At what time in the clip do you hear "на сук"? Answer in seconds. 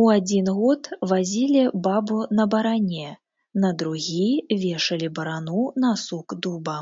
5.86-6.28